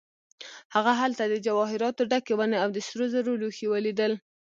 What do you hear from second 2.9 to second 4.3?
زرو لوښي ولیدل.